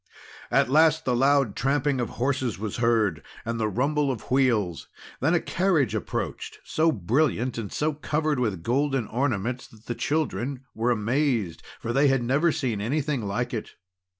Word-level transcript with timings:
At 0.49 0.67
last 0.67 1.05
the 1.05 1.15
loud 1.15 1.55
tramping 1.55 2.01
of 2.01 2.09
horses 2.17 2.57
was 2.57 2.77
heard, 2.77 3.21
and 3.45 3.59
the 3.59 3.67
rumble 3.67 4.09
of 4.11 4.31
wheels, 4.31 4.87
then 5.19 5.35
a 5.35 5.39
carriage 5.39 5.93
approached, 5.93 6.57
so 6.63 6.91
brilliant 6.91 7.59
and 7.59 7.71
so 7.71 7.93
covered 7.93 8.39
with 8.39 8.63
golden 8.63 9.05
ornaments 9.05 9.67
that 9.67 9.85
the 9.85 9.93
children 9.93 10.65
were 10.73 10.89
amazed, 10.89 11.61
for 11.79 11.93
they 11.93 12.07
had 12.07 12.23
never 12.23 12.51
seen 12.51 12.81
anything 12.81 13.27
like 13.27 13.53
it. 13.53 13.73